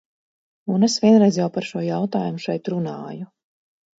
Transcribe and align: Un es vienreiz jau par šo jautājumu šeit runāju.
Un 0.75 0.85
es 0.87 0.95
vienreiz 1.03 1.35
jau 1.41 1.45
par 1.57 1.67
šo 1.73 1.83
jautājumu 1.87 2.43
šeit 2.47 2.71
runāju. 2.75 3.29